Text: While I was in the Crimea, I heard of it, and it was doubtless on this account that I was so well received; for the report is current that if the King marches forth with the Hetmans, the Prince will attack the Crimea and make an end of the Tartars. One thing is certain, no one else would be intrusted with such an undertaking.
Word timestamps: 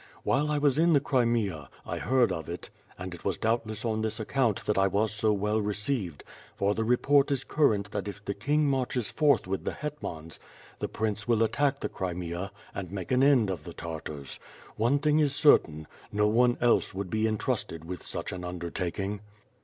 While 0.23 0.49
I 0.49 0.57
was 0.57 0.79
in 0.79 0.93
the 0.93 0.99
Crimea, 0.99 1.69
I 1.85 1.99
heard 1.99 2.31
of 2.31 2.49
it, 2.49 2.71
and 2.97 3.13
it 3.13 3.23
was 3.23 3.37
doubtless 3.37 3.85
on 3.85 4.01
this 4.01 4.19
account 4.19 4.65
that 4.65 4.75
I 4.75 4.87
was 4.87 5.11
so 5.13 5.31
well 5.31 5.61
received; 5.61 6.23
for 6.55 6.73
the 6.73 6.83
report 6.83 7.29
is 7.29 7.43
current 7.43 7.91
that 7.91 8.07
if 8.07 8.25
the 8.25 8.33
King 8.33 8.67
marches 8.67 9.11
forth 9.11 9.45
with 9.45 9.63
the 9.63 9.73
Hetmans, 9.73 10.39
the 10.79 10.87
Prince 10.87 11.27
will 11.27 11.43
attack 11.43 11.81
the 11.81 11.87
Crimea 11.87 12.51
and 12.73 12.91
make 12.91 13.11
an 13.11 13.23
end 13.23 13.51
of 13.51 13.63
the 13.63 13.73
Tartars. 13.73 14.39
One 14.75 14.97
thing 14.97 15.19
is 15.19 15.35
certain, 15.35 15.85
no 16.11 16.27
one 16.27 16.57
else 16.59 16.95
would 16.95 17.11
be 17.11 17.27
intrusted 17.27 17.85
with 17.85 18.03
such 18.03 18.31
an 18.31 18.43
undertaking. 18.43 19.19